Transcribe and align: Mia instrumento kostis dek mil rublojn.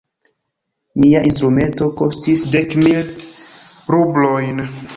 Mia 1.03 1.19
instrumento 1.31 1.89
kostis 2.01 2.43
dek 2.55 2.75
mil 2.85 3.13
rublojn. 3.97 4.65